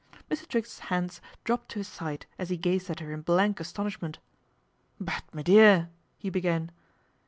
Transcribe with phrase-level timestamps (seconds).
[0.31, 0.47] Mr.
[0.47, 4.17] Triggs's hands dropped to his side as he gazed at her in blank astonishment."
[4.99, 6.71] But, me dear" he began.